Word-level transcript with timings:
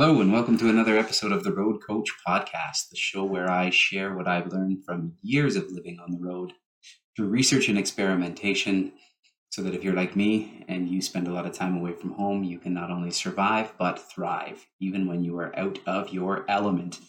Hello, 0.00 0.20
and 0.20 0.32
welcome 0.32 0.56
to 0.56 0.68
another 0.68 0.96
episode 0.96 1.32
of 1.32 1.42
the 1.42 1.52
Road 1.52 1.82
Coach 1.84 2.08
Podcast, 2.24 2.88
the 2.90 2.96
show 2.96 3.24
where 3.24 3.50
I 3.50 3.70
share 3.70 4.14
what 4.14 4.28
I've 4.28 4.52
learned 4.52 4.84
from 4.84 5.14
years 5.22 5.56
of 5.56 5.72
living 5.72 5.98
on 5.98 6.12
the 6.12 6.20
road 6.20 6.52
through 7.16 7.26
research 7.26 7.68
and 7.68 7.76
experimentation, 7.76 8.92
so 9.50 9.60
that 9.62 9.74
if 9.74 9.82
you're 9.82 9.96
like 9.96 10.14
me 10.14 10.64
and 10.68 10.88
you 10.88 11.02
spend 11.02 11.26
a 11.26 11.32
lot 11.32 11.46
of 11.46 11.52
time 11.52 11.76
away 11.76 11.94
from 11.94 12.12
home, 12.12 12.44
you 12.44 12.60
can 12.60 12.72
not 12.72 12.92
only 12.92 13.10
survive 13.10 13.72
but 13.76 13.98
thrive, 13.98 14.64
even 14.78 15.08
when 15.08 15.24
you 15.24 15.36
are 15.36 15.58
out 15.58 15.80
of 15.84 16.12
your 16.12 16.44
element. 16.48 17.00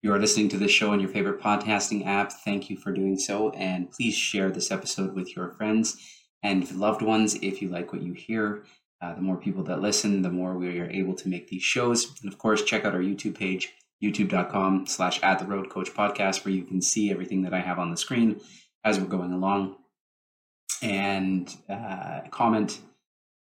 You 0.00 0.14
are 0.14 0.18
listening 0.18 0.48
to 0.48 0.56
this 0.56 0.70
show 0.70 0.90
on 0.90 1.00
your 1.00 1.10
favorite 1.10 1.42
podcasting 1.42 2.06
app. 2.06 2.32
Thank 2.32 2.70
you 2.70 2.78
for 2.78 2.92
doing 2.92 3.18
so, 3.18 3.50
and 3.50 3.92
please 3.92 4.14
share 4.14 4.50
this 4.50 4.70
episode 4.70 5.14
with 5.14 5.36
your 5.36 5.50
friends 5.50 5.98
and 6.42 6.72
loved 6.72 7.02
ones 7.02 7.34
if 7.42 7.60
you 7.60 7.68
like 7.68 7.92
what 7.92 8.00
you 8.00 8.14
hear. 8.14 8.64
Uh, 9.00 9.14
the 9.14 9.20
more 9.20 9.36
people 9.36 9.62
that 9.64 9.80
listen, 9.80 10.22
the 10.22 10.30
more 10.30 10.54
we 10.54 10.80
are 10.80 10.90
able 10.90 11.14
to 11.14 11.28
make 11.28 11.48
these 11.48 11.62
shows. 11.62 12.14
And 12.20 12.32
of 12.32 12.38
course, 12.38 12.64
check 12.64 12.84
out 12.84 12.94
our 12.94 13.00
YouTube 13.00 13.38
page, 13.38 13.72
youtube.com 14.02 14.86
slash 14.86 15.22
at 15.22 15.38
the 15.38 15.44
road 15.44 15.70
coach 15.70 15.92
podcast, 15.94 16.44
where 16.44 16.54
you 16.54 16.64
can 16.64 16.82
see 16.82 17.10
everything 17.10 17.42
that 17.42 17.54
I 17.54 17.60
have 17.60 17.78
on 17.78 17.90
the 17.90 17.96
screen 17.96 18.40
as 18.84 18.98
we're 18.98 19.06
going 19.06 19.32
along. 19.32 19.76
And 20.82 21.54
uh, 21.68 22.22
comment 22.30 22.80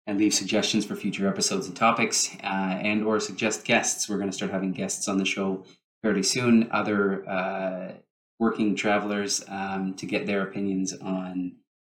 and 0.07 0.19
leave 0.19 0.33
suggestions 0.33 0.85
for 0.85 0.95
future 0.95 1.27
episodes 1.27 1.67
and 1.67 1.75
topics 1.75 2.35
uh, 2.43 2.47
and 2.81 3.03
or 3.03 3.19
suggest 3.19 3.65
guests. 3.65 4.07
We're 4.07 4.17
going 4.17 4.29
to 4.29 4.35
start 4.35 4.51
having 4.51 4.71
guests 4.71 5.07
on 5.07 5.17
the 5.17 5.25
show 5.25 5.63
fairly 6.03 6.23
soon, 6.23 6.69
other 6.71 7.27
uh, 7.27 7.93
working 8.39 8.75
travelers 8.75 9.43
um, 9.47 9.93
to 9.95 10.05
get 10.05 10.25
their 10.25 10.43
opinions 10.43 10.93
on 10.93 11.53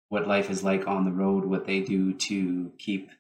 what 0.09 0.27
life 0.27 0.51
is 0.51 0.65
like 0.65 0.89
on 0.89 1.05
the 1.05 1.13
road, 1.13 1.45
what 1.45 1.67
they 1.67 1.81
do 1.81 2.13
to 2.15 2.73
keep 2.79 3.11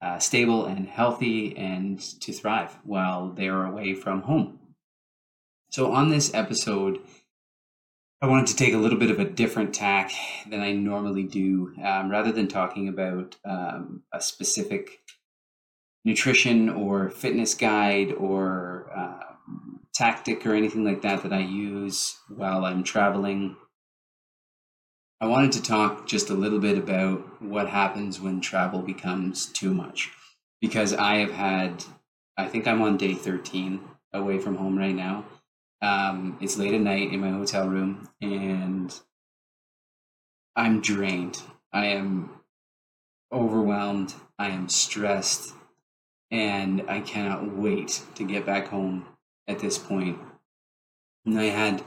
uh, 0.00 0.18
stable 0.18 0.66
and 0.66 0.88
healthy 0.88 1.56
and 1.56 2.00
to 2.20 2.32
thrive 2.32 2.78
while 2.84 3.30
they 3.30 3.48
are 3.48 3.66
away 3.66 3.94
from 3.94 4.22
home. 4.22 4.58
So, 5.70 5.92
on 5.92 6.08
this 6.08 6.32
episode, 6.34 6.98
I 8.20 8.26
wanted 8.26 8.46
to 8.48 8.56
take 8.56 8.74
a 8.74 8.78
little 8.78 8.98
bit 8.98 9.10
of 9.10 9.20
a 9.20 9.24
different 9.24 9.74
tack 9.74 10.12
than 10.48 10.60
I 10.60 10.72
normally 10.72 11.24
do. 11.24 11.74
Um, 11.84 12.10
rather 12.10 12.32
than 12.32 12.48
talking 12.48 12.88
about 12.88 13.36
um, 13.44 14.02
a 14.12 14.20
specific 14.20 15.00
nutrition 16.04 16.68
or 16.68 17.10
fitness 17.10 17.54
guide 17.54 18.12
or 18.12 18.90
uh, 18.96 19.34
tactic 19.94 20.46
or 20.46 20.54
anything 20.54 20.84
like 20.84 21.02
that 21.02 21.22
that 21.22 21.32
I 21.32 21.40
use 21.40 22.16
while 22.28 22.64
I'm 22.64 22.82
traveling 22.82 23.56
I 25.20 25.26
wanted 25.26 25.50
to 25.52 25.62
talk 25.62 26.06
just 26.06 26.30
a 26.30 26.34
little 26.34 26.60
bit 26.60 26.78
about 26.78 27.42
what 27.42 27.68
happens 27.68 28.20
when 28.20 28.40
travel 28.40 28.82
becomes 28.82 29.46
too 29.46 29.74
much. 29.74 30.10
Because 30.60 30.92
I 30.92 31.16
have 31.16 31.32
had, 31.32 31.84
I 32.36 32.46
think 32.46 32.68
I'm 32.68 32.82
on 32.82 32.96
day 32.96 33.14
13 33.14 33.80
away 34.12 34.38
from 34.38 34.56
home 34.56 34.78
right 34.78 34.94
now. 34.94 35.24
Um, 35.82 36.38
it's 36.40 36.56
late 36.56 36.74
at 36.74 36.80
night 36.80 37.12
in 37.12 37.20
my 37.20 37.30
hotel 37.30 37.68
room 37.68 38.08
and 38.20 38.94
I'm 40.54 40.80
drained. 40.80 41.42
I 41.72 41.86
am 41.86 42.30
overwhelmed. 43.32 44.14
I 44.38 44.48
am 44.48 44.68
stressed. 44.68 45.52
And 46.30 46.84
I 46.88 47.00
cannot 47.00 47.56
wait 47.56 48.02
to 48.16 48.24
get 48.24 48.46
back 48.46 48.68
home 48.68 49.06
at 49.48 49.58
this 49.58 49.78
point. 49.78 50.18
And 51.26 51.38
I 51.38 51.44
had 51.44 51.82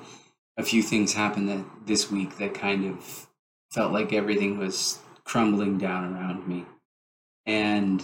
a 0.57 0.63
few 0.63 0.83
things 0.83 1.13
happened 1.13 1.49
that 1.49 1.63
this 1.85 2.11
week 2.11 2.37
that 2.37 2.53
kind 2.53 2.85
of 2.85 3.27
felt 3.71 3.91
like 3.91 4.13
everything 4.13 4.57
was 4.57 4.99
crumbling 5.23 5.77
down 5.77 6.13
around 6.13 6.47
me. 6.47 6.65
And 7.45 8.03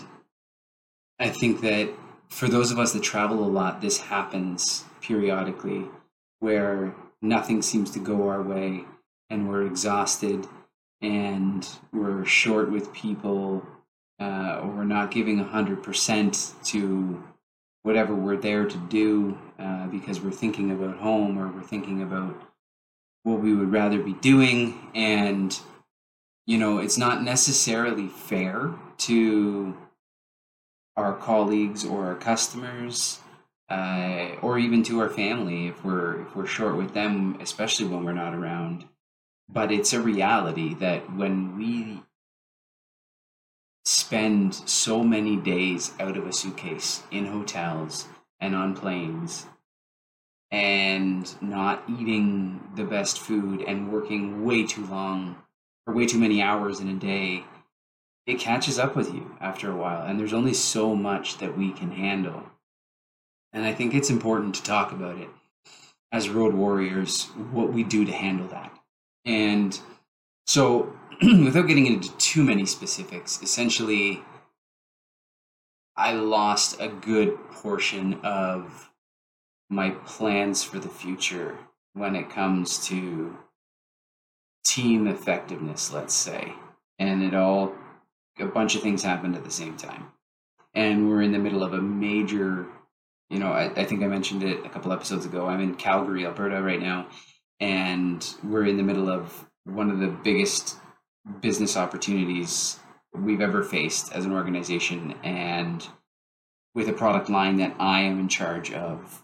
I 1.20 1.30
think 1.30 1.62
that 1.62 1.90
for 2.30 2.48
those 2.48 2.72
of 2.72 2.80
us 2.80 2.94
that 2.94 3.04
travel 3.04 3.44
a 3.44 3.48
lot, 3.48 3.82
this 3.82 4.00
happens 4.00 4.86
periodically 5.02 5.86
where 6.40 6.94
nothing 7.22 7.62
seems 7.62 7.92
to 7.92 8.00
go 8.00 8.28
our 8.28 8.42
way 8.42 8.86
and 9.30 9.50
we're 9.50 9.66
exhausted 9.66 10.48
and 11.02 11.68
we're 11.92 12.26
short 12.26 12.72
with 12.72 12.94
people 12.94 13.66
uh, 14.20 14.60
or 14.62 14.70
we're 14.70 14.84
not 14.84 15.12
giving 15.12 15.44
100% 15.44 16.64
to 16.66 17.24
whatever 17.84 18.16
we're 18.16 18.38
there 18.38 18.66
to 18.66 18.78
do 18.90 19.38
uh, 19.60 19.88
because 19.88 20.22
we're 20.22 20.32
thinking 20.32 20.72
about 20.72 20.98
home 20.98 21.38
or 21.38 21.48
we're 21.48 21.62
thinking 21.62 22.02
about 22.02 22.42
what 23.24 23.40
we 23.40 23.54
would 23.54 23.72
rather 23.72 24.02
be 24.02 24.14
doing. 24.14 24.90
And 24.94 25.58
you 26.48 26.58
know 26.58 26.80
it's 26.80 26.98
not 26.98 27.22
necessarily 27.22 28.08
fair 28.08 28.74
to 28.98 29.78
our 30.96 31.14
colleagues 31.14 31.86
or 31.86 32.06
our 32.06 32.16
customers 32.16 33.20
uh, 33.70 34.30
or 34.42 34.58
even 34.58 34.82
to 34.82 35.00
our 35.00 35.10
family 35.10 35.68
if 35.68 35.84
we're 35.84 36.22
if 36.22 36.36
we're 36.36 36.48
short 36.48 36.76
with 36.78 36.94
them 36.94 37.38
especially 37.42 37.86
when 37.86 38.04
we're 38.04 38.14
not 38.14 38.34
around. 38.34 38.86
But 39.50 39.72
it's 39.72 39.94
a 39.94 40.02
reality 40.02 40.74
that 40.76 41.14
when 41.14 41.58
we 41.58 42.04
spend 43.86 44.54
so 44.54 45.04
many 45.04 45.38
days 45.38 45.94
out 46.00 46.18
of 46.18 46.28
a 46.28 46.34
suitcase 46.34 47.04
in 47.12 47.28
hotels 47.28 48.08
and 48.40 48.56
on 48.56 48.76
planes 48.76 49.48
and 50.52 51.42
not 51.42 51.84
eating 51.90 52.62
the 52.76 52.84
best 52.84 53.20
food 53.20 53.62
and 53.62 53.92
working 53.92 54.46
way 54.46 54.66
too 54.66 54.86
long 54.86 55.36
or 55.86 55.94
way 55.94 56.06
too 56.06 56.20
many 56.20 56.42
hours 56.42 56.80
in 56.80 56.88
a 56.88 56.94
day, 56.94 57.44
it 58.26 58.40
catches 58.40 58.78
up 58.78 58.96
with 58.96 59.14
you 59.14 59.36
after 59.40 59.72
a 59.72 59.76
while. 59.76 60.06
And 60.06 60.20
there's 60.20 60.34
only 60.34 60.54
so 60.54 60.96
much 60.96 61.38
that 61.40 61.58
we 61.58 61.72
can 61.72 61.92
handle. 61.92 62.44
And 63.54 63.66
I 63.66 63.74
think 63.74 63.94
it's 63.94 64.10
important 64.10 64.56
to 64.56 64.64
talk 64.64 64.92
about 64.92 65.18
it 65.18 65.30
as 66.12 66.30
road 66.30 66.54
warriors, 66.54 67.26
what 67.52 67.74
we 67.74 67.84
do 67.84 68.06
to 68.06 68.12
handle 68.12 68.48
that. 68.48 68.72
And 69.26 69.78
so, 70.46 70.94
without 71.22 71.68
getting 71.68 71.88
into 71.88 72.16
too 72.18 72.44
many 72.44 72.66
specifics, 72.66 73.42
essentially, 73.42 74.22
I 75.98 76.14
lost 76.14 76.80
a 76.80 76.88
good 76.88 77.36
portion 77.50 78.20
of 78.24 78.92
my 79.70 79.90
plans 80.06 80.64
for 80.64 80.78
the 80.78 80.90
future 80.90 81.58
when 81.94 82.16
it 82.16 82.30
comes 82.30 82.86
to 82.88 83.36
team 84.64 85.08
effectiveness, 85.08 85.92
let's 85.92 86.14
say. 86.14 86.54
And 87.00 87.24
it 87.24 87.34
all, 87.34 87.74
a 88.40 88.46
bunch 88.46 88.76
of 88.76 88.84
things 88.84 89.02
happened 89.02 89.36
at 89.36 89.44
the 89.44 89.52
same 89.52 89.76
time. 89.76 90.12
And 90.76 91.10
we're 91.10 91.24
in 91.24 91.32
the 91.32 91.40
middle 91.40 91.64
of 91.64 91.74
a 91.74 91.82
major, 91.82 92.68
you 93.30 93.40
know, 93.40 93.52
I, 93.52 93.72
I 93.76 93.84
think 93.84 94.04
I 94.04 94.08
mentioned 94.08 94.44
it 94.44 94.64
a 94.64 94.70
couple 94.70 94.94
episodes 94.94 95.26
ago. 95.26 95.48
I'm 95.48 95.62
in 95.62 95.76
Calgary, 95.76 96.28
Alberta 96.28 96.62
right 96.62 96.82
now, 96.82 97.08
and 97.60 98.36
we're 98.44 98.66
in 98.66 98.78
the 98.78 98.84
middle 98.84 99.10
of 99.10 99.48
one 99.64 99.90
of 99.90 100.00
the 100.00 100.08
biggest 100.08 100.76
business 101.42 101.76
opportunities 101.76 102.80
we've 103.24 103.42
ever 103.42 103.64
faced 103.64 104.14
as 104.14 104.26
an 104.26 104.34
organization. 104.34 105.16
And 105.24 105.88
with 106.74 106.90
a 106.90 106.94
product 106.94 107.30
line 107.30 107.58
that 107.58 107.76
I 107.80 108.02
am 108.02 108.20
in 108.20 108.28
charge 108.28 108.72
of 108.72 109.24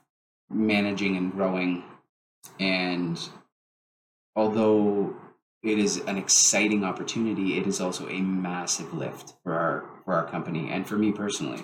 managing 0.50 1.18
and 1.18 1.31
growing. 1.31 1.84
And 2.59 3.20
although 4.36 5.16
it 5.62 5.80
is 5.80 5.98
an 6.08 6.18
exciting 6.18 6.84
opportunity, 6.84 7.58
it 7.58 7.68
is 7.68 7.80
also 7.80 8.08
a 8.09 8.22
massive 8.22 8.94
lift 8.94 9.34
for 9.44 9.54
our 9.54 9.86
for 10.04 10.14
our 10.16 10.28
company 10.28 10.70
and 10.70 10.88
for 10.88 10.98
me 10.98 11.12
personally. 11.12 11.62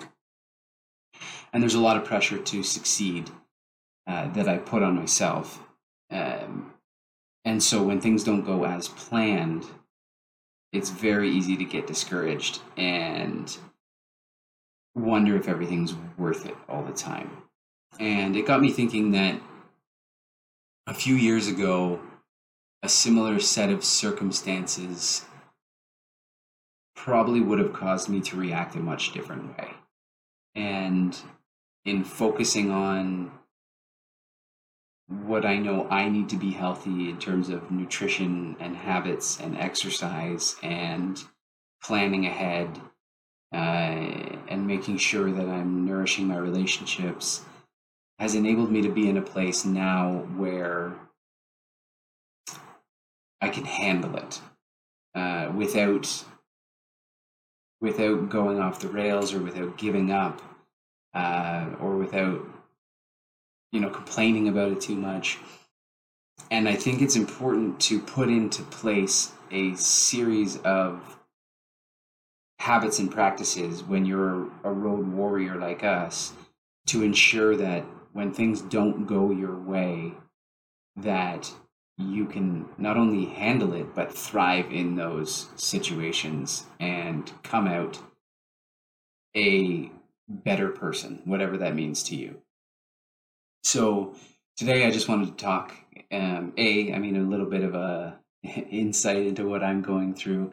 And 1.52 1.62
there's 1.62 1.74
a 1.74 1.80
lot 1.80 1.96
of 1.96 2.04
pressure 2.04 2.38
to 2.38 2.62
succeed 2.62 3.30
uh, 4.06 4.28
that 4.28 4.48
I 4.48 4.58
put 4.58 4.82
on 4.82 4.96
myself. 4.96 5.60
Um, 6.10 6.72
and 7.44 7.62
so 7.62 7.82
when 7.82 8.00
things 8.00 8.24
don't 8.24 8.44
go 8.44 8.64
as 8.64 8.88
planned, 8.88 9.66
it's 10.72 10.90
very 10.90 11.30
easy 11.30 11.56
to 11.56 11.64
get 11.64 11.86
discouraged 11.86 12.60
and 12.76 13.56
wonder 14.94 15.36
if 15.36 15.48
everything's 15.48 15.94
worth 16.16 16.46
it 16.46 16.54
all 16.68 16.82
the 16.82 16.92
time. 16.92 17.30
And 17.98 18.36
it 18.36 18.46
got 18.46 18.60
me 18.60 18.70
thinking 18.70 19.12
that 19.12 19.40
a 20.86 20.94
few 20.94 21.14
years 21.14 21.48
ago, 21.48 22.00
a 22.82 22.88
similar 22.88 23.40
set 23.40 23.70
of 23.70 23.84
circumstances 23.84 25.24
probably 26.94 27.40
would 27.40 27.58
have 27.58 27.72
caused 27.72 28.08
me 28.08 28.20
to 28.20 28.36
react 28.36 28.74
a 28.74 28.78
much 28.78 29.12
different 29.12 29.56
way. 29.56 29.70
And 30.54 31.16
in 31.84 32.04
focusing 32.04 32.70
on 32.70 33.30
what 35.10 35.44
I 35.44 35.56
know 35.56 35.88
I 35.90 36.08
need 36.08 36.28
to 36.28 36.36
be 36.36 36.52
healthy 36.52 37.10
in 37.10 37.18
terms 37.18 37.48
of 37.48 37.70
nutrition 37.70 38.56
and 38.60 38.76
habits 38.76 39.40
and 39.40 39.58
exercise 39.58 40.54
and 40.62 41.22
planning 41.82 42.26
ahead 42.26 42.80
uh, 43.52 43.56
and 43.56 44.68
making 44.68 44.98
sure 44.98 45.32
that 45.32 45.48
I'm 45.48 45.84
nourishing 45.84 46.28
my 46.28 46.36
relationships 46.36 47.44
has 48.20 48.36
enabled 48.36 48.70
me 48.70 48.82
to 48.82 48.88
be 48.88 49.08
in 49.08 49.16
a 49.16 49.22
place 49.22 49.64
now 49.64 50.28
where 50.36 50.92
I 53.40 53.48
can 53.48 53.64
handle 53.64 54.16
it 54.16 54.40
uh, 55.16 55.50
without 55.56 56.24
without 57.80 58.28
going 58.28 58.60
off 58.60 58.78
the 58.78 58.88
rails 58.88 59.32
or 59.32 59.40
without 59.40 59.76
giving 59.76 60.12
up 60.12 60.40
uh, 61.14 61.70
or 61.80 61.96
without 61.96 62.46
you 63.72 63.80
know 63.80 63.90
complaining 63.90 64.48
about 64.48 64.72
it 64.72 64.80
too 64.80 64.96
much. 64.96 65.38
And 66.50 66.68
i 66.68 66.74
think 66.74 67.00
it's 67.00 67.16
important 67.16 67.78
to 67.80 68.00
put 68.00 68.28
into 68.28 68.62
place 68.64 69.32
a 69.50 69.74
series 69.74 70.56
of 70.58 71.18
habits 72.58 72.98
and 72.98 73.10
practices 73.10 73.82
when 73.82 74.04
you're 74.04 74.50
a 74.64 74.72
road 74.72 75.06
warrior 75.06 75.56
like 75.56 75.82
us 75.82 76.32
to 76.86 77.02
ensure 77.02 77.56
that 77.56 77.84
when 78.12 78.32
things 78.32 78.60
don't 78.62 79.06
go 79.06 79.30
your 79.30 79.56
way 79.56 80.12
that 80.96 81.50
you 81.96 82.26
can 82.26 82.66
not 82.76 82.96
only 82.96 83.26
handle 83.26 83.72
it 83.72 83.94
but 83.94 84.12
thrive 84.12 84.70
in 84.72 84.96
those 84.96 85.48
situations 85.56 86.66
and 86.78 87.32
come 87.42 87.66
out 87.66 87.98
a 89.36 89.90
better 90.28 90.68
person 90.68 91.22
whatever 91.24 91.56
that 91.56 91.74
means 91.74 92.02
to 92.02 92.16
you 92.16 92.42
so 93.62 94.14
today 94.56 94.86
i 94.86 94.90
just 94.90 95.08
wanted 95.08 95.26
to 95.26 95.44
talk 95.44 95.74
um, 96.12 96.52
a 96.56 96.92
i 96.92 96.98
mean 96.98 97.16
a 97.16 97.30
little 97.30 97.46
bit 97.46 97.62
of 97.62 97.74
a 97.74 98.18
insight 98.70 99.26
into 99.26 99.48
what 99.48 99.62
i'm 99.62 99.82
going 99.82 100.14
through 100.14 100.50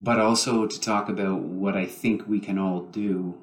but 0.00 0.20
also 0.20 0.66
to 0.66 0.80
talk 0.80 1.08
about 1.08 1.40
what 1.40 1.76
i 1.76 1.84
think 1.84 2.26
we 2.28 2.40
can 2.40 2.58
all 2.58 2.82
do 2.82 3.36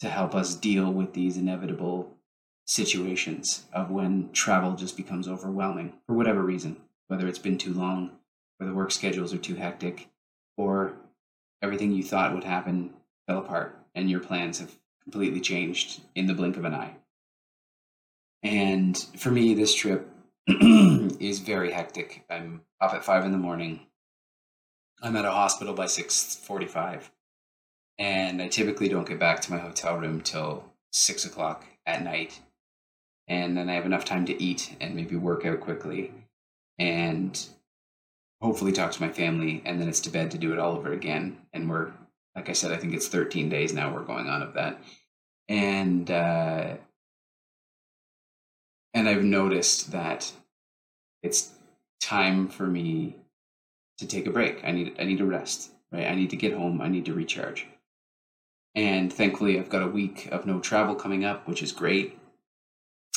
to 0.00 0.08
help 0.08 0.34
us 0.34 0.54
deal 0.54 0.90
with 0.90 1.12
these 1.12 1.36
inevitable 1.36 2.10
situations 2.66 3.64
of 3.72 3.90
when 3.90 4.30
travel 4.32 4.74
just 4.74 4.96
becomes 4.96 5.28
overwhelming 5.28 5.92
for 6.06 6.14
whatever 6.14 6.42
reason, 6.42 6.76
whether 7.08 7.26
it's 7.26 7.38
been 7.38 7.58
too 7.58 7.74
long, 7.74 8.10
or 8.60 8.66
the 8.66 8.74
work 8.74 8.92
schedules 8.92 9.34
are 9.34 9.38
too 9.38 9.56
hectic, 9.56 10.08
or 10.56 10.94
everything 11.62 11.92
you 11.92 12.02
thought 12.02 12.32
would 12.32 12.44
happen 12.44 12.94
fell 13.26 13.38
apart 13.38 13.76
and 13.94 14.08
your 14.08 14.20
plans 14.20 14.60
have 14.60 14.78
completely 15.02 15.40
changed 15.40 16.00
in 16.14 16.26
the 16.26 16.34
blink 16.34 16.56
of 16.56 16.64
an 16.64 16.74
eye. 16.74 16.94
And 18.42 18.96
for 19.16 19.30
me, 19.30 19.54
this 19.54 19.74
trip 19.74 20.08
is 20.46 21.40
very 21.40 21.72
hectic. 21.72 22.24
I'm 22.30 22.62
up 22.80 22.94
at 22.94 23.04
five 23.04 23.24
in 23.24 23.32
the 23.32 23.38
morning. 23.38 23.86
I'm 25.02 25.16
at 25.16 25.24
a 25.24 25.30
hospital 25.30 25.74
by 25.74 25.86
six 25.86 26.36
forty-five, 26.36 27.10
and 27.98 28.40
I 28.40 28.48
typically 28.48 28.88
don't 28.88 29.08
get 29.08 29.18
back 29.18 29.40
to 29.42 29.50
my 29.50 29.58
hotel 29.58 29.98
room 29.98 30.20
till 30.20 30.64
six 30.92 31.24
o'clock 31.24 31.64
at 31.86 32.02
night. 32.02 32.40
And 33.28 33.56
then 33.56 33.68
I 33.68 33.74
have 33.74 33.86
enough 33.86 34.04
time 34.04 34.24
to 34.26 34.42
eat 34.42 34.76
and 34.80 34.96
maybe 34.96 35.16
work 35.16 35.46
out 35.46 35.60
quickly 35.60 36.12
and 36.78 37.46
hopefully 38.40 38.72
talk 38.72 38.90
to 38.92 39.02
my 39.02 39.10
family. 39.10 39.62
And 39.64 39.80
then 39.80 39.88
it's 39.88 40.00
to 40.00 40.10
bed 40.10 40.32
to 40.32 40.38
do 40.38 40.52
it 40.52 40.58
all 40.58 40.76
over 40.76 40.92
again. 40.92 41.38
And 41.52 41.70
we're 41.70 41.92
like 42.34 42.48
I 42.48 42.54
said 42.54 42.72
I 42.72 42.76
think 42.76 42.94
it's 42.94 43.08
13 43.08 43.48
days 43.48 43.72
now 43.72 43.94
we're 43.94 44.02
going 44.02 44.28
on 44.28 44.42
of 44.42 44.54
that. 44.54 44.82
And 45.48 46.10
uh 46.10 46.76
and 48.94 49.08
I've 49.08 49.24
noticed 49.24 49.92
that 49.92 50.32
it's 51.22 51.52
time 52.00 52.48
for 52.48 52.66
me 52.66 53.16
to 53.98 54.06
take 54.06 54.26
a 54.26 54.30
break. 54.30 54.60
I 54.64 54.72
need 54.72 54.96
I 54.98 55.04
need 55.04 55.18
to 55.18 55.26
rest, 55.26 55.70
right? 55.92 56.06
I 56.06 56.14
need 56.14 56.30
to 56.30 56.36
get 56.36 56.54
home. 56.54 56.80
I 56.80 56.88
need 56.88 57.04
to 57.06 57.14
recharge. 57.14 57.66
And 58.74 59.12
thankfully, 59.12 59.58
I've 59.58 59.68
got 59.68 59.82
a 59.82 59.88
week 59.88 60.28
of 60.30 60.46
no 60.46 60.60
travel 60.60 60.94
coming 60.94 61.24
up, 61.24 61.46
which 61.46 61.62
is 61.62 61.72
great. 61.72 62.18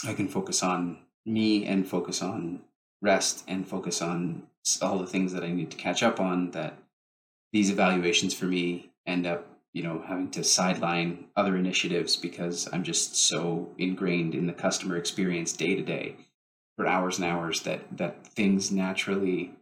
I 0.05 0.13
can 0.13 0.27
focus 0.27 0.63
on 0.63 0.97
me 1.25 1.65
and 1.65 1.87
focus 1.87 2.21
on 2.21 2.61
rest 3.01 3.43
and 3.47 3.67
focus 3.67 4.01
on 4.01 4.43
all 4.81 4.97
the 4.97 5.07
things 5.07 5.33
that 5.33 5.43
I 5.43 5.51
need 5.51 5.71
to 5.71 5.77
catch 5.77 6.03
up 6.03 6.19
on 6.19 6.51
that 6.51 6.77
these 7.51 7.69
evaluations 7.69 8.33
for 8.33 8.45
me 8.45 8.91
end 9.05 9.27
up 9.27 9.45
you 9.73 9.83
know 9.83 10.03
having 10.07 10.29
to 10.31 10.43
sideline 10.43 11.25
other 11.35 11.57
initiatives 11.57 12.15
because 12.15 12.69
I'm 12.71 12.83
just 12.83 13.15
so 13.15 13.71
ingrained 13.77 14.35
in 14.35 14.47
the 14.47 14.53
customer 14.53 14.97
experience 14.97 15.53
day 15.53 15.75
to 15.75 15.81
day 15.81 16.15
for 16.77 16.87
hours 16.87 17.17
and 17.17 17.25
hours 17.25 17.61
that 17.61 17.97
that 17.97 18.25
things 18.27 18.71
naturally 18.71 19.53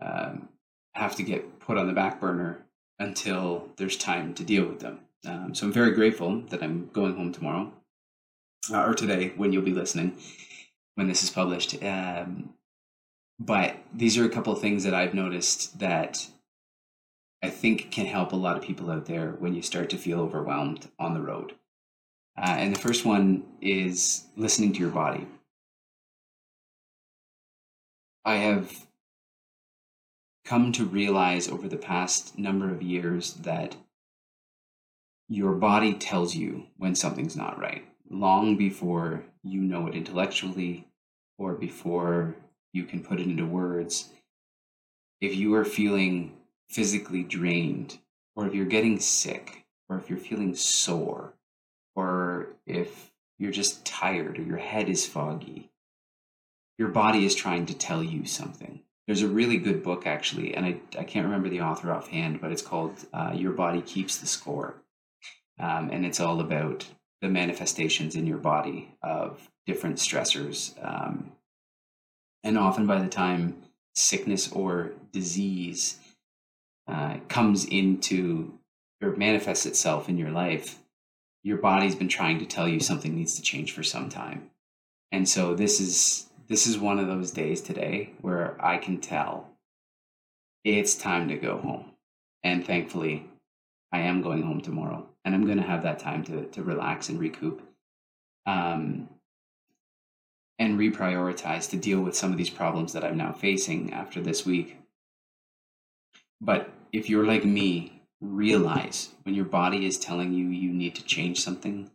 um, 0.00 0.48
have 0.94 1.14
to 1.16 1.22
get 1.22 1.60
put 1.60 1.78
on 1.78 1.86
the 1.86 1.92
back 1.92 2.20
burner 2.20 2.64
until 2.98 3.68
there's 3.76 3.96
time 3.96 4.34
to 4.34 4.44
deal 4.44 4.64
with 4.64 4.80
them. 4.80 5.00
Um, 5.26 5.54
so 5.54 5.66
I'm 5.66 5.72
very 5.72 5.92
grateful 5.92 6.40
that 6.50 6.62
I'm 6.62 6.88
going 6.92 7.16
home 7.16 7.32
tomorrow 7.32 7.72
uh, 8.72 8.84
or 8.84 8.94
today 8.94 9.32
when 9.36 9.52
you'll 9.52 9.62
be 9.62 9.72
listening 9.72 10.16
when 10.94 11.08
this 11.08 11.22
is 11.22 11.30
published. 11.30 11.82
Um, 11.82 12.50
but 13.38 13.76
these 13.92 14.18
are 14.18 14.24
a 14.24 14.28
couple 14.28 14.52
of 14.52 14.60
things 14.60 14.84
that 14.84 14.94
I've 14.94 15.14
noticed 15.14 15.78
that 15.78 16.26
I 17.42 17.50
think 17.50 17.90
can 17.90 18.06
help 18.06 18.32
a 18.32 18.36
lot 18.36 18.56
of 18.56 18.62
people 18.62 18.90
out 18.90 19.06
there 19.06 19.32
when 19.32 19.54
you 19.54 19.62
start 19.62 19.90
to 19.90 19.98
feel 19.98 20.20
overwhelmed 20.20 20.88
on 20.98 21.14
the 21.14 21.20
road. 21.20 21.54
Uh, 22.36 22.54
and 22.58 22.74
the 22.74 22.78
first 22.78 23.04
one 23.04 23.44
is 23.60 24.24
listening 24.36 24.72
to 24.72 24.80
your 24.80 24.90
body. 24.90 25.26
I 28.24 28.36
have 28.36 28.86
come 30.44 30.72
to 30.72 30.84
realize 30.84 31.48
over 31.48 31.68
the 31.68 31.76
past 31.76 32.38
number 32.38 32.70
of 32.70 32.82
years 32.82 33.34
that 33.34 33.76
your 35.28 35.52
body 35.52 35.94
tells 35.94 36.34
you 36.34 36.66
when 36.76 36.94
something's 36.94 37.36
not 37.36 37.58
right 37.58 37.84
long 38.12 38.56
before 38.56 39.24
you 39.42 39.60
know 39.60 39.86
it 39.86 39.94
intellectually 39.94 40.86
or 41.38 41.54
before 41.54 42.36
you 42.72 42.84
can 42.84 43.02
put 43.02 43.18
it 43.18 43.26
into 43.26 43.44
words. 43.44 44.10
If 45.20 45.34
you 45.34 45.54
are 45.54 45.64
feeling 45.64 46.36
physically 46.72 47.22
drained, 47.22 47.98
or 48.34 48.46
if 48.46 48.54
you're 48.54 48.64
getting 48.64 48.98
sick, 48.98 49.66
or 49.88 49.98
if 49.98 50.08
you're 50.08 50.18
feeling 50.18 50.54
sore, 50.54 51.34
or 51.94 52.48
if 52.66 53.12
you're 53.38 53.52
just 53.52 53.84
tired 53.84 54.38
or 54.38 54.42
your 54.42 54.56
head 54.56 54.88
is 54.88 55.06
foggy, 55.06 55.70
your 56.78 56.88
body 56.88 57.26
is 57.26 57.34
trying 57.34 57.66
to 57.66 57.74
tell 57.74 58.02
you 58.02 58.24
something. 58.24 58.80
There's 59.06 59.22
a 59.22 59.28
really 59.28 59.58
good 59.58 59.82
book, 59.82 60.06
actually, 60.06 60.54
and 60.54 60.64
I, 60.64 60.76
I 60.98 61.04
can't 61.04 61.26
remember 61.26 61.48
the 61.48 61.60
author 61.60 61.92
offhand, 61.92 62.40
but 62.40 62.52
it's 62.52 62.62
called 62.62 63.04
uh, 63.12 63.32
Your 63.34 63.52
Body 63.52 63.82
Keeps 63.82 64.18
the 64.18 64.26
Score. 64.26 64.74
Um, 65.60 65.90
and 65.92 66.06
it's 66.06 66.20
all 66.20 66.40
about 66.40 66.86
the 67.20 67.28
manifestations 67.28 68.16
in 68.16 68.26
your 68.26 68.38
body 68.38 68.96
of 69.02 69.50
different 69.66 69.96
stressors. 69.96 70.72
Um, 70.82 71.32
and 72.42 72.56
often 72.56 72.86
by 72.86 73.00
the 73.00 73.08
time 73.08 73.56
sickness 73.94 74.50
or 74.50 74.92
disease 75.12 75.98
uh, 76.88 77.16
comes 77.28 77.64
into 77.64 78.58
or 79.02 79.16
manifests 79.16 79.66
itself 79.66 80.08
in 80.08 80.16
your 80.16 80.30
life, 80.30 80.78
your 81.42 81.58
body's 81.58 81.96
been 81.96 82.08
trying 82.08 82.38
to 82.38 82.46
tell 82.46 82.68
you 82.68 82.80
something 82.80 83.14
needs 83.14 83.34
to 83.34 83.42
change 83.42 83.72
for 83.72 83.82
some 83.82 84.08
time. 84.08 84.50
And 85.10 85.28
so 85.28 85.54
this 85.54 85.80
is 85.80 86.26
this 86.48 86.66
is 86.66 86.78
one 86.78 86.98
of 86.98 87.06
those 87.06 87.30
days 87.30 87.60
today 87.60 88.12
where 88.20 88.56
I 88.64 88.78
can 88.78 89.00
tell 89.00 89.50
it's 90.64 90.94
time 90.94 91.28
to 91.28 91.36
go 91.36 91.58
home. 91.58 91.86
And 92.44 92.64
thankfully, 92.64 93.26
I 93.92 94.00
am 94.00 94.22
going 94.22 94.42
home 94.42 94.60
tomorrow 94.60 95.06
and 95.24 95.34
I'm 95.34 95.44
going 95.44 95.58
to 95.58 95.64
have 95.66 95.82
that 95.82 95.98
time 95.98 96.24
to, 96.24 96.46
to 96.46 96.62
relax 96.62 97.08
and 97.08 97.18
recoup 97.18 97.62
um, 98.46 99.08
and 100.58 100.78
reprioritize 100.78 101.70
to 101.70 101.76
deal 101.76 102.00
with 102.00 102.16
some 102.16 102.32
of 102.32 102.38
these 102.38 102.50
problems 102.50 102.92
that 102.92 103.04
I'm 103.04 103.16
now 103.16 103.32
facing 103.32 103.92
after 103.92 104.20
this 104.20 104.44
week. 104.46 104.78
But 106.42 106.70
if 106.92 107.08
you're 107.08 107.26
like 107.26 107.44
me, 107.44 108.02
realize 108.20 109.10
when 109.22 109.34
your 109.34 109.44
body 109.44 109.86
is 109.86 109.96
telling 109.96 110.32
you 110.32 110.48
you 110.48 110.72
need 110.72 110.96
to 110.96 111.04
change 111.04 111.40
something, 111.40 111.90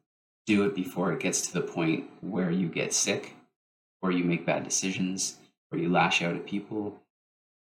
do 0.46 0.66
it 0.66 0.74
before 0.74 1.12
it 1.12 1.20
gets 1.20 1.42
to 1.42 1.54
the 1.54 1.62
point 1.62 2.10
where 2.22 2.50
you 2.50 2.70
get 2.70 2.94
sick, 2.94 3.36
or 4.02 4.12
you 4.12 4.24
make 4.24 4.46
bad 4.46 4.64
decisions, 4.64 5.38
or 5.70 5.78
you 5.78 5.90
lash 5.90 6.22
out 6.22 6.36
at 6.36 6.46
people, 6.46 7.02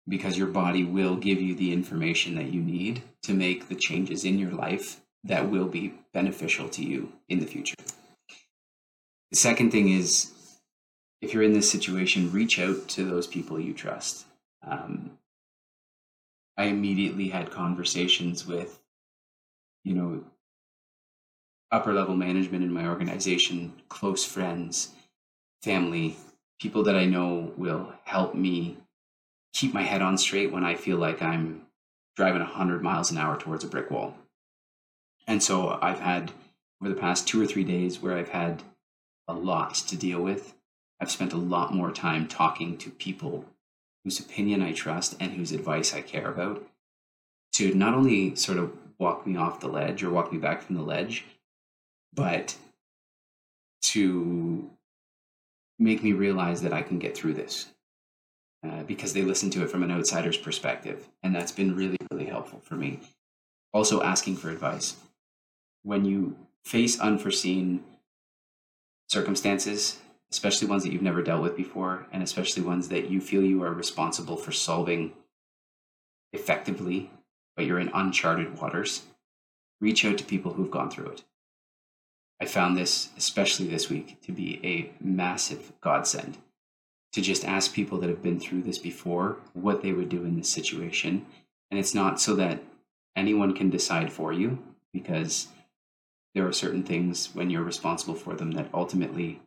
because 0.07 0.37
your 0.37 0.47
body 0.47 0.85
will 0.85 1.17
give 1.17 1.41
you 1.41 1.53
the 1.53 1.73
information 1.73 2.35
that 2.35 2.53
you 2.53 2.61
need 2.61 3.03
to 3.23 3.33
make 3.33 3.67
the 3.67 3.75
changes 3.75 4.23
in 4.23 4.39
your 4.39 4.51
life 4.51 5.01
that 5.25 5.51
will 5.51 5.67
be 5.67 5.93
beneficial 6.13 6.69
to 6.69 6.83
you 6.83 7.11
in 7.27 7.39
the 7.39 7.45
future. 7.45 7.75
The 9.29 9.37
second 9.37 9.71
thing 9.71 9.89
is 9.89 10.31
if 11.21 11.33
you're 11.33 11.43
in 11.43 11.53
this 11.53 11.69
situation, 11.69 12.31
reach 12.31 12.59
out 12.59 12.87
to 12.89 13.03
those 13.03 13.27
people 13.27 13.59
you 13.59 13.73
trust. 13.73 14.25
Um, 14.65 15.17
I 16.61 16.65
immediately 16.65 17.29
had 17.29 17.49
conversations 17.49 18.45
with, 18.45 18.79
you 19.83 19.95
know, 19.95 20.23
upper 21.71 21.91
level 21.91 22.15
management 22.15 22.63
in 22.63 22.71
my 22.71 22.85
organization, 22.85 23.73
close 23.89 24.23
friends, 24.23 24.91
family, 25.63 26.17
people 26.59 26.83
that 26.83 26.95
I 26.95 27.05
know 27.05 27.51
will 27.57 27.91
help 28.03 28.35
me 28.35 28.77
keep 29.55 29.73
my 29.73 29.81
head 29.81 30.03
on 30.03 30.19
straight 30.19 30.51
when 30.51 30.63
I 30.63 30.75
feel 30.75 30.97
like 30.97 31.23
I'm 31.23 31.65
driving 32.15 32.43
100 32.43 32.83
miles 32.83 33.09
an 33.09 33.17
hour 33.17 33.37
towards 33.37 33.63
a 33.63 33.67
brick 33.67 33.89
wall. 33.89 34.13
And 35.25 35.41
so 35.41 35.79
I've 35.81 35.99
had 35.99 36.31
over 36.79 36.93
the 36.93 37.01
past 37.01 37.27
two 37.27 37.41
or 37.41 37.47
three 37.47 37.63
days 37.63 38.03
where 38.03 38.15
I've 38.15 38.29
had 38.29 38.61
a 39.27 39.33
lot 39.33 39.73
to 39.73 39.97
deal 39.97 40.21
with. 40.21 40.53
I've 40.99 41.09
spent 41.09 41.33
a 41.33 41.37
lot 41.37 41.73
more 41.73 41.91
time 41.91 42.27
talking 42.27 42.77
to 42.77 42.91
people 42.91 43.45
whose 44.03 44.19
opinion 44.19 44.61
I 44.61 44.73
trust 44.73 45.15
and 45.19 45.31
whose 45.31 45.51
advice 45.51 45.93
I 45.93 46.01
care 46.01 46.29
about 46.29 46.65
to 47.53 47.73
not 47.73 47.93
only 47.93 48.35
sort 48.35 48.57
of 48.57 48.71
walk 48.97 49.25
me 49.27 49.35
off 49.35 49.59
the 49.59 49.67
ledge 49.67 50.03
or 50.03 50.09
walk 50.09 50.31
me 50.31 50.37
back 50.37 50.61
from 50.61 50.75
the 50.75 50.81
ledge, 50.81 51.25
but 52.13 52.55
to 53.81 54.69
make 55.79 56.03
me 56.03 56.13
realize 56.13 56.61
that 56.61 56.73
I 56.73 56.81
can 56.81 56.99
get 56.99 57.15
through 57.15 57.33
this 57.33 57.67
uh, 58.65 58.83
because 58.83 59.13
they 59.13 59.23
listen 59.23 59.49
to 59.51 59.63
it 59.63 59.69
from 59.69 59.83
an 59.83 59.91
outsider's 59.91 60.37
perspective. 60.37 61.07
And 61.23 61.35
that's 61.35 61.51
been 61.51 61.75
really, 61.75 61.97
really 62.11 62.25
helpful 62.25 62.59
for 62.59 62.75
me. 62.75 62.99
Also, 63.73 64.01
asking 64.01 64.37
for 64.37 64.49
advice. 64.49 64.97
When 65.83 66.05
you 66.05 66.35
face 66.63 66.99
unforeseen 66.99 67.83
circumstances, 69.09 69.97
especially 70.31 70.67
ones 70.67 70.83
that 70.83 70.91
you've 70.91 71.01
never 71.01 71.21
dealt 71.21 71.41
with 71.41 71.57
before, 71.57 72.07
and 72.11 72.23
especially 72.23 72.63
ones 72.63 72.87
that 72.89 73.09
you 73.09 73.19
feel 73.19 73.43
you 73.43 73.63
are 73.63 73.73
responsible 73.73 74.37
for 74.37 74.51
solving 74.51 75.13
effectively, 76.33 77.11
but 77.55 77.65
you're 77.65 77.79
in 77.79 77.91
uncharted 77.93 78.59
waters, 78.59 79.03
reach 79.81 80.05
out 80.05 80.17
to 80.17 80.23
people 80.23 80.53
who've 80.53 80.71
gone 80.71 80.89
through 80.89 81.07
it. 81.07 81.23
I 82.39 82.45
found 82.45 82.77
this, 82.77 83.09
especially 83.17 83.67
this 83.67 83.89
week, 83.89 84.21
to 84.21 84.31
be 84.31 84.59
a 84.63 84.91
massive 85.03 85.73
godsend 85.81 86.37
to 87.13 87.21
just 87.21 87.43
ask 87.43 87.73
people 87.73 87.99
that 87.99 88.09
have 88.09 88.23
been 88.23 88.39
through 88.39 88.61
this 88.61 88.77
before 88.77 89.37
what 89.53 89.81
they 89.81 89.91
would 89.91 90.07
do 90.07 90.23
in 90.23 90.37
this 90.37 90.49
situation. 90.49 91.25
And 91.69 91.79
it's 91.79 91.93
not 91.93 92.21
so 92.21 92.35
that 92.35 92.63
anyone 93.15 93.53
can 93.53 93.69
decide 93.69 94.11
for 94.13 94.31
you, 94.31 94.59
because 94.93 95.49
there 96.33 96.47
are 96.47 96.53
certain 96.53 96.83
things 96.83 97.35
when 97.35 97.49
you're 97.49 97.63
responsible 97.63 98.15
for 98.15 98.33
them 98.33 98.51
that 98.51 98.69
ultimately 98.73 99.41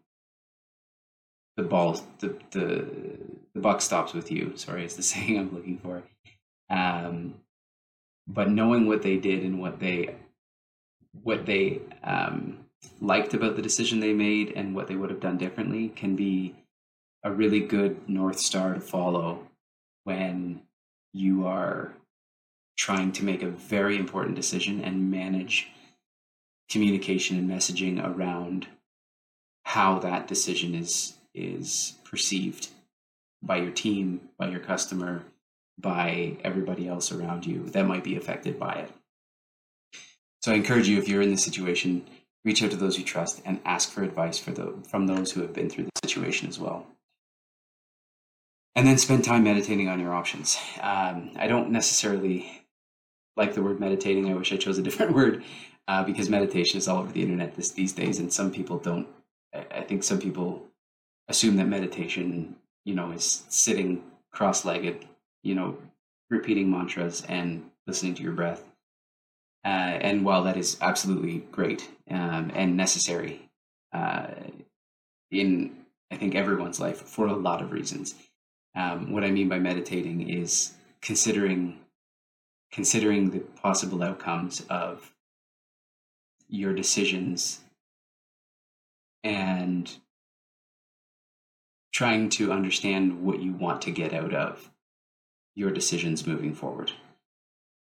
the 1.56 1.62
ball 1.62 2.00
the 2.18 2.37
the, 2.50 2.87
the 3.54 3.61
buck 3.61 3.80
stops 3.80 4.12
with 4.12 4.30
you. 4.30 4.52
Sorry 4.56 4.84
it's 4.84 4.96
the 4.96 5.02
saying 5.12 5.38
i'm 5.38 5.54
looking 5.54 5.78
for. 5.78 6.02
Um, 6.70 7.34
but 8.26 8.50
knowing 8.50 8.87
what 8.87 9.02
they 9.02 9.16
did 9.16 9.42
and 9.42 9.61
what 9.61 9.78
they 9.80 10.14
what 11.23 11.46
they 11.46 11.80
um, 12.02 12.58
liked 13.00 13.34
about 13.34 13.56
the 13.56 13.62
decision 13.62 14.00
they 14.00 14.12
made 14.12 14.52
and 14.56 14.75
what 14.75 14.88
they 14.88 14.96
would 14.96 15.11
have 15.11 15.20
done 15.20 15.38
differently 15.38 15.88
can 15.88 16.16
be 16.16 16.54
a 17.23 17.30
really 17.30 17.61
good 17.61 18.08
north 18.08 18.38
star 18.38 18.75
to 18.75 18.80
follow 18.80 19.46
when 20.04 20.61
you 21.12 21.46
are 21.46 21.94
trying 22.76 23.12
to 23.12 23.25
make 23.25 23.42
a 23.42 23.49
very 23.49 23.96
important 23.96 24.34
decision 24.34 24.80
and 24.80 25.11
manage 25.11 25.68
communication 26.68 27.38
and 27.38 27.49
messaging 27.49 28.04
around 28.04 28.66
how 29.64 29.99
that 29.99 30.26
decision 30.26 30.75
is 30.75 31.14
is 31.35 31.95
perceived 32.05 32.69
by 33.43 33.57
your 33.57 33.71
team, 33.71 34.21
by 34.38 34.49
your 34.49 34.61
customer, 34.61 35.25
by 35.79 36.37
everybody 36.45 36.88
else 36.88 37.12
around 37.12 37.47
you 37.47 37.64
that 37.71 37.87
might 37.87 38.05
be 38.05 38.17
affected 38.17 38.59
by 38.59 38.73
it. 38.75 38.91
So 40.43 40.53
I 40.53 40.57
encourage 40.57 40.88
you 40.88 40.99
if 40.99 41.09
you're 41.09 41.23
in 41.23 41.31
this 41.31 41.45
situation, 41.45 42.07
reach 42.45 42.62
out 42.62 42.71
to 42.71 42.76
those 42.76 42.99
you 42.99 43.05
trust 43.05 43.43
and 43.45 43.61
ask 43.64 43.91
for 43.91 44.03
advice 44.03 44.38
the, 44.41 44.75
from 44.88 45.07
those 45.07 45.33
who 45.33 45.41
have 45.41 45.53
been 45.53 45.71
through 45.71 45.85
the 45.85 46.09
situation 46.09 46.49
as 46.49 46.59
well. 46.59 46.87
And 48.76 48.87
then 48.87 48.99
spend 48.99 49.25
time 49.25 49.45
meditating 49.45 49.88
on 49.88 50.00
your 50.00 50.12
options. 50.12 50.59
Um, 50.81 51.31
I 51.37 51.47
don't 51.47 51.71
necessarily 51.71 52.62
like 53.37 53.55
the 53.55 53.62
word 53.62 53.81
meditating. 53.81 54.31
I 54.31 54.35
wish 54.35 54.53
I 54.53 54.57
chose 54.57 54.79
a 54.79 54.83
different 54.88 55.14
word 55.14 55.45
uh, 55.88 56.05
because 56.05 56.29
meditation 56.29 56.79
is 56.79 56.88
all 56.88 56.99
over 56.99 57.12
the 57.12 57.23
internet 57.23 57.55
this, 57.55 57.71
these 57.71 57.93
days, 57.93 58.19
and 58.19 58.33
some 58.33 58.50
people 58.50 58.79
don't. 58.79 59.09
I 59.71 59.83
think 59.83 60.03
some 60.03 60.19
people 60.19 60.69
assume 61.28 61.57
that 61.57 61.66
meditation, 61.66 62.57
you 62.85 62.95
know, 62.95 63.12
is 63.12 63.45
sitting 63.49 64.02
cross-legged, 64.33 65.07
you 65.43 65.54
know, 65.54 65.78
repeating 66.31 66.71
mantras 66.71 67.25
and 67.28 67.71
listening 67.87 68.14
to 68.14 68.23
your 68.23 68.33
breath. 68.33 68.64
Uh, 69.64 69.97
and 70.00 70.25
while 70.25 70.45
that 70.45 70.57
is 70.57 70.76
absolutely 70.81 71.38
great 71.50 71.88
um, 72.11 72.50
and 72.54 72.76
necessary 72.76 73.49
uh, 73.93 74.26
in, 75.31 75.75
I 76.11 76.16
think, 76.16 76.35
everyone's 76.35 76.81
life 76.81 77.00
for 77.00 77.26
a 77.26 77.35
lot 77.35 77.62
of 77.62 77.73
reasons, 77.73 78.14
um, 78.75 79.12
what 79.12 79.25
I 79.25 79.31
mean 79.31 79.49
by 79.49 79.59
meditating 79.59 80.28
is 80.28 80.73
considering 81.00 81.78
considering 82.73 83.31
the 83.31 83.38
possible 83.38 84.02
outcomes 84.02 84.64
of 84.69 85.12
your 86.49 86.75
decisions 86.75 87.61
and 89.23 89.97
trying 91.94 92.28
to 92.28 92.50
understand 92.50 93.22
what 93.22 93.40
you 93.40 93.52
want 93.52 93.80
to 93.80 93.92
get 93.92 94.12
out 94.12 94.34
of 94.34 94.68
your 95.54 95.70
decisions 95.70 96.26
moving 96.26 96.52
forward. 96.52 96.90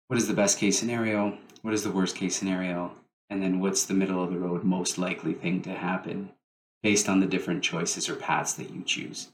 What 0.08 0.20
is 0.20 0.28
the 0.28 0.34
best 0.34 0.58
case 0.58 0.78
scenario? 0.78 1.38
What 1.62 1.74
is 1.74 1.84
the 1.84 1.92
worst 1.92 2.18
case 2.18 2.36
scenario? 2.36 2.92
And 3.30 3.42
then 3.42 3.62
what's 3.62 3.86
the 3.86 3.94
middle 3.94 4.22
of 4.22 4.30
the 4.30 4.38
road 4.38 4.66
most 4.66 4.98
likely 4.98 5.34
thing 5.34 5.62
to 5.62 5.74
happen 5.74 6.32
based 6.84 7.08
on 7.08 7.22
the 7.22 7.26
different 7.26 7.64
choices 7.64 8.10
or 8.10 8.18
paths 8.18 8.54
that 8.56 8.72
you 8.72 8.84
choose? 8.84 9.30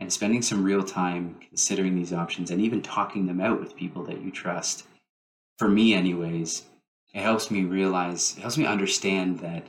And 0.00 0.12
spending 0.12 0.42
some 0.42 0.64
real 0.64 0.82
time 0.82 1.36
considering 1.48 1.94
these 1.94 2.12
options 2.12 2.50
and 2.50 2.60
even 2.60 2.82
talking 2.82 3.26
them 3.26 3.40
out 3.40 3.60
with 3.60 3.76
people 3.76 4.02
that 4.06 4.20
you 4.20 4.32
trust. 4.32 4.84
For 5.58 5.68
me, 5.68 5.94
anyways, 5.94 6.64
it 7.14 7.20
helps 7.20 7.48
me 7.48 7.62
realize, 7.62 8.34
it 8.36 8.40
helps 8.40 8.58
me 8.58 8.66
understand 8.66 9.38
that 9.38 9.68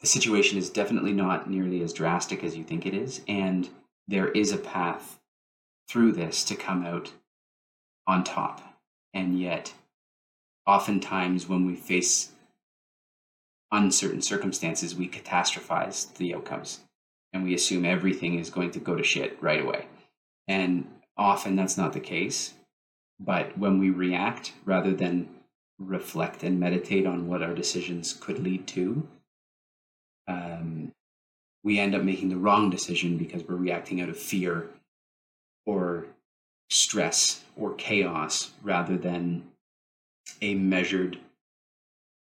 the 0.00 0.06
situation 0.06 0.58
is 0.58 0.70
definitely 0.70 1.12
not 1.12 1.50
nearly 1.50 1.82
as 1.82 1.92
drastic 1.92 2.44
as 2.44 2.56
you 2.56 2.64
think 2.64 2.86
it 2.86 2.94
is. 2.94 3.20
And 3.26 3.68
there 4.06 4.28
is 4.28 4.52
a 4.52 4.58
path 4.58 5.18
through 5.88 6.12
this 6.12 6.44
to 6.44 6.54
come 6.54 6.84
out 6.84 7.12
on 8.06 8.24
top. 8.24 8.62
And 9.12 9.40
yet, 9.40 9.72
oftentimes 10.66 11.48
when 11.48 11.66
we 11.66 11.74
face 11.74 12.32
uncertain 13.72 14.22
circumstances, 14.22 14.94
we 14.94 15.08
catastrophize 15.08 16.14
the 16.14 16.34
outcomes 16.34 16.80
and 17.32 17.44
we 17.44 17.54
assume 17.54 17.84
everything 17.84 18.38
is 18.38 18.50
going 18.50 18.70
to 18.70 18.78
go 18.80 18.94
to 18.94 19.02
shit 19.02 19.36
right 19.42 19.62
away. 19.62 19.86
And 20.46 20.86
often 21.16 21.56
that's 21.56 21.76
not 21.76 21.92
the 21.92 22.00
case. 22.00 22.54
But 23.20 23.58
when 23.58 23.78
we 23.78 23.90
react 23.90 24.52
rather 24.64 24.92
than 24.92 25.28
reflect 25.78 26.42
and 26.42 26.58
meditate 26.58 27.06
on 27.06 27.28
what 27.28 27.42
our 27.42 27.54
decisions 27.54 28.12
could 28.12 28.38
lead 28.38 28.66
to, 28.68 29.06
um, 30.28 30.92
we 31.64 31.78
end 31.78 31.94
up 31.94 32.02
making 32.02 32.28
the 32.28 32.36
wrong 32.36 32.70
decision 32.70 33.16
because 33.16 33.42
we're 33.42 33.56
reacting 33.56 34.00
out 34.00 34.08
of 34.08 34.16
fear 34.16 34.68
or 35.66 36.06
stress 36.70 37.44
or 37.56 37.74
chaos 37.74 38.52
rather 38.62 38.96
than 38.96 39.42
a 40.40 40.54
measured 40.54 41.18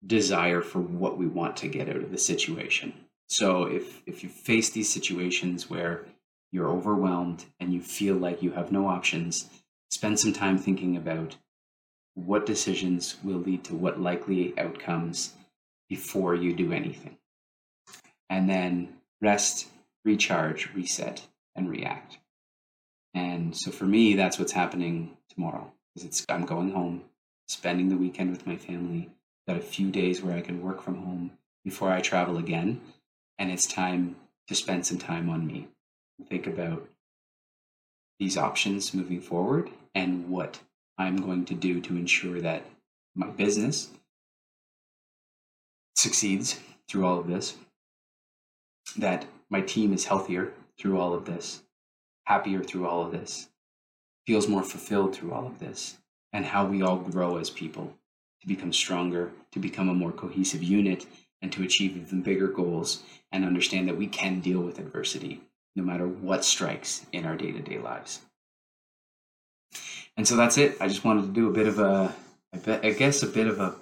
desire 0.06 0.62
for 0.62 0.78
what 0.78 1.18
we 1.18 1.26
want 1.26 1.56
to 1.56 1.68
get 1.68 1.88
out 1.88 1.96
of 1.96 2.10
the 2.12 2.18
situation. 2.18 2.94
So 3.28 3.64
if 3.64 4.00
if 4.06 4.22
you 4.22 4.28
face 4.28 4.70
these 4.70 4.90
situations 4.90 5.68
where 5.68 6.06
you're 6.50 6.68
overwhelmed 6.68 7.44
and 7.60 7.74
you 7.74 7.82
feel 7.82 8.14
like 8.14 8.42
you 8.42 8.52
have 8.52 8.72
no 8.72 8.86
options, 8.86 9.50
spend 9.90 10.18
some 10.18 10.32
time 10.32 10.56
thinking 10.56 10.96
about 10.96 11.36
what 12.14 12.46
decisions 12.46 13.16
will 13.22 13.38
lead 13.38 13.64
to 13.64 13.74
what 13.74 14.00
likely 14.00 14.58
outcomes 14.58 15.34
before 15.88 16.34
you 16.34 16.54
do 16.54 16.72
anything 16.72 17.18
and 18.30 18.48
then 18.48 18.88
rest, 19.20 19.68
recharge, 20.04 20.72
reset, 20.74 21.26
and 21.54 21.68
react. 21.68 22.18
And 23.14 23.56
so 23.56 23.70
for 23.70 23.84
me, 23.84 24.14
that's 24.14 24.38
what's 24.38 24.52
happening 24.52 25.16
tomorrow. 25.28 25.72
Is 25.96 26.04
it's 26.04 26.24
I'm 26.28 26.44
going 26.44 26.70
home, 26.70 27.04
spending 27.48 27.88
the 27.88 27.96
weekend 27.96 28.30
with 28.30 28.46
my 28.46 28.56
family. 28.56 29.10
Got 29.46 29.56
a 29.56 29.60
few 29.60 29.90
days 29.90 30.22
where 30.22 30.36
I 30.36 30.42
can 30.42 30.62
work 30.62 30.82
from 30.82 30.96
home 30.96 31.32
before 31.64 31.90
I 31.90 32.00
travel 32.00 32.38
again, 32.38 32.80
and 33.38 33.50
it's 33.50 33.66
time 33.66 34.16
to 34.46 34.54
spend 34.54 34.86
some 34.86 34.98
time 34.98 35.28
on 35.28 35.46
me. 35.46 35.68
Think 36.28 36.46
about 36.46 36.88
these 38.18 38.36
options 38.36 38.92
moving 38.92 39.20
forward 39.20 39.70
and 39.94 40.28
what 40.28 40.60
I'm 40.98 41.16
going 41.16 41.44
to 41.46 41.54
do 41.54 41.80
to 41.80 41.96
ensure 41.96 42.40
that 42.40 42.64
my 43.14 43.28
business 43.28 43.90
succeeds 45.94 46.60
through 46.88 47.06
all 47.06 47.18
of 47.18 47.28
this 47.28 47.56
that 48.96 49.26
my 49.50 49.60
team 49.60 49.92
is 49.92 50.06
healthier 50.06 50.52
through 50.78 50.98
all 50.98 51.14
of 51.14 51.24
this, 51.24 51.62
happier 52.24 52.62
through 52.62 52.86
all 52.86 53.04
of 53.04 53.12
this, 53.12 53.48
feels 54.26 54.48
more 54.48 54.62
fulfilled 54.62 55.14
through 55.14 55.32
all 55.32 55.46
of 55.46 55.58
this, 55.58 55.98
and 56.32 56.44
how 56.44 56.66
we 56.66 56.82
all 56.82 56.98
grow 56.98 57.38
as 57.38 57.50
people 57.50 57.94
to 58.40 58.46
become 58.46 58.72
stronger, 58.72 59.30
to 59.52 59.58
become 59.58 59.88
a 59.88 59.94
more 59.94 60.12
cohesive 60.12 60.62
unit, 60.62 61.06
and 61.40 61.52
to 61.52 61.62
achieve 61.62 61.96
even 61.96 62.22
bigger 62.22 62.48
goals 62.48 63.02
and 63.32 63.44
understand 63.44 63.88
that 63.88 63.96
we 63.96 64.06
can 64.06 64.40
deal 64.40 64.60
with 64.60 64.78
adversity 64.78 65.40
no 65.76 65.82
matter 65.84 66.06
what 66.06 66.44
strikes 66.44 67.06
in 67.12 67.24
our 67.24 67.36
day 67.36 67.52
to 67.52 67.60
day 67.60 67.78
lives. 67.78 68.20
And 70.16 70.26
so 70.26 70.36
that's 70.36 70.58
it. 70.58 70.76
I 70.80 70.88
just 70.88 71.04
wanted 71.04 71.22
to 71.22 71.28
do 71.28 71.48
a 71.48 71.52
bit 71.52 71.68
of 71.68 71.78
a, 71.78 72.12
I 72.66 72.90
guess, 72.90 73.22
a 73.22 73.26
bit 73.26 73.46
of 73.46 73.60
a 73.60 73.76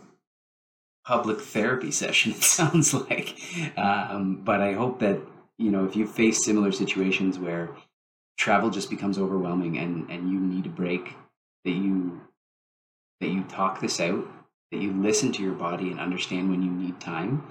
public 1.07 1.41
therapy 1.41 1.91
session, 2.03 2.33
it 2.33 2.43
sounds 2.43 2.93
like. 2.93 3.39
Um, 3.79 4.43
but 4.45 4.61
I 4.61 4.73
hope 4.73 4.99
that, 5.01 5.21
you 5.57 5.71
know, 5.71 5.87
if 5.87 5.97
you 5.97 6.07
face 6.07 6.45
similar 6.45 6.73
situations 6.73 7.39
where 7.39 7.71
travel 8.37 8.69
just 8.69 8.91
becomes 8.91 9.19
overwhelming 9.19 9.79
and, 9.79 10.11
and 10.11 10.31
you 10.31 10.39
need 10.39 10.67
a 10.67 10.71
break, 10.71 11.15
that 11.65 11.73
you 11.73 12.21
that 13.21 13.29
you 13.29 13.43
talk 13.45 13.81
this 13.81 13.99
out, 13.99 14.27
that 14.71 14.81
you 14.83 14.93
listen 14.93 15.33
to 15.33 15.43
your 15.43 15.55
body 15.55 15.91
and 15.91 15.99
understand 15.99 16.51
when 16.51 16.63
you 16.63 16.71
need 16.71 17.01
time, 17.01 17.43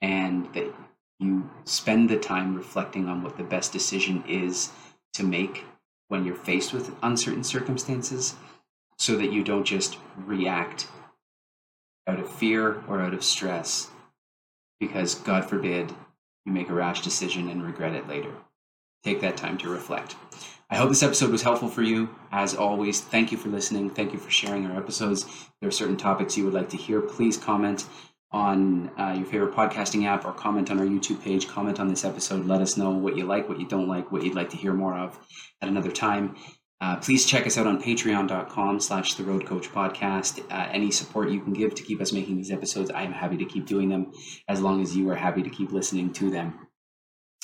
and 0.00 0.52
that 0.54 0.72
you 1.18 1.50
spend 1.64 2.08
the 2.08 2.18
time 2.18 2.56
reflecting 2.56 3.08
on 3.08 3.22
what 3.22 3.36
the 3.36 3.44
best 3.44 3.72
decision 3.72 4.24
is 4.26 4.70
to 5.12 5.22
make 5.22 5.64
when 6.08 6.24
you're 6.24 6.34
faced 6.34 6.72
with 6.72 6.94
uncertain 7.02 7.44
circumstances 7.44 8.36
so 8.98 9.16
that 9.16 9.32
you 9.32 9.44
don't 9.44 9.64
just 9.64 9.98
react 10.16 10.88
out 12.06 12.18
of 12.18 12.28
fear 12.28 12.82
or 12.88 13.00
out 13.00 13.14
of 13.14 13.24
stress 13.24 13.90
because 14.80 15.14
god 15.14 15.48
forbid 15.48 15.92
you 16.44 16.52
make 16.52 16.68
a 16.68 16.74
rash 16.74 17.02
decision 17.02 17.48
and 17.48 17.64
regret 17.64 17.94
it 17.94 18.08
later 18.08 18.32
take 19.04 19.20
that 19.20 19.36
time 19.36 19.58
to 19.58 19.68
reflect 19.68 20.16
I 20.72 20.76
hope 20.76 20.88
this 20.88 21.02
episode 21.02 21.30
was 21.30 21.42
helpful 21.42 21.68
for 21.68 21.82
you. 21.82 22.08
As 22.30 22.54
always, 22.54 23.02
thank 23.02 23.30
you 23.30 23.36
for 23.36 23.50
listening. 23.50 23.90
Thank 23.90 24.14
you 24.14 24.18
for 24.18 24.30
sharing 24.30 24.64
our 24.64 24.74
episodes. 24.74 25.24
If 25.24 25.50
there 25.60 25.68
are 25.68 25.70
certain 25.70 25.98
topics 25.98 26.34
you 26.38 26.46
would 26.46 26.54
like 26.54 26.70
to 26.70 26.78
hear, 26.78 27.02
please 27.02 27.36
comment 27.36 27.84
on 28.30 28.90
uh, 28.98 29.12
your 29.14 29.26
favorite 29.26 29.54
podcasting 29.54 30.06
app 30.06 30.24
or 30.24 30.32
comment 30.32 30.70
on 30.70 30.78
our 30.78 30.86
YouTube 30.86 31.22
page. 31.22 31.46
Comment 31.46 31.78
on 31.78 31.88
this 31.88 32.06
episode. 32.06 32.46
Let 32.46 32.62
us 32.62 32.78
know 32.78 32.88
what 32.88 33.18
you 33.18 33.24
like, 33.24 33.50
what 33.50 33.60
you 33.60 33.66
don't 33.66 33.86
like, 33.86 34.10
what 34.10 34.22
you'd 34.24 34.34
like 34.34 34.48
to 34.48 34.56
hear 34.56 34.72
more 34.72 34.96
of 34.96 35.18
at 35.60 35.68
another 35.68 35.90
time. 35.90 36.36
Uh, 36.82 36.96
please 36.96 37.24
check 37.24 37.46
us 37.46 37.56
out 37.56 37.66
on 37.66 37.80
patreon.com 37.80 38.80
slash 38.80 39.14
the 39.14 39.22
road 39.22 39.46
coach 39.46 39.68
podcast 39.70 40.40
uh, 40.50 40.68
any 40.72 40.90
support 40.90 41.30
you 41.30 41.40
can 41.40 41.52
give 41.52 41.74
to 41.74 41.82
keep 41.82 42.00
us 42.00 42.12
making 42.12 42.36
these 42.36 42.50
episodes 42.50 42.90
i 42.90 43.02
am 43.02 43.12
happy 43.12 43.36
to 43.36 43.44
keep 43.44 43.64
doing 43.66 43.88
them 43.88 44.10
as 44.48 44.60
long 44.60 44.82
as 44.82 44.96
you 44.96 45.08
are 45.08 45.14
happy 45.14 45.42
to 45.44 45.50
keep 45.50 45.70
listening 45.70 46.12
to 46.12 46.28
them 46.28 46.48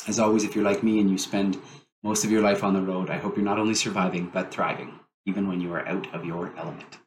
as 0.09 0.19
always 0.19 0.43
if 0.43 0.57
you're 0.57 0.65
like 0.65 0.83
me 0.83 0.99
and 0.99 1.09
you 1.09 1.17
spend 1.17 1.57
most 2.03 2.25
of 2.25 2.31
your 2.31 2.43
life 2.43 2.63
on 2.63 2.75
the 2.75 2.83
road, 2.83 3.11
I 3.11 3.19
hope 3.19 3.37
you're 3.37 3.45
not 3.45 3.59
only 3.59 3.75
surviving, 3.75 4.31
but 4.33 4.53
thriving, 4.53 5.01
even 5.27 5.49
when 5.49 5.61
you 5.61 5.73
are 5.73 5.87
out 5.89 6.15
of 6.15 6.25
your 6.25 6.55
element. 6.57 6.99